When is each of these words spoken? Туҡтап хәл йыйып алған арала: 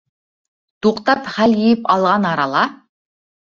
Туҡтап 0.85 1.29
хәл 1.33 1.53
йыйып 1.59 1.85
алған 1.97 2.27
арала: 2.31 2.65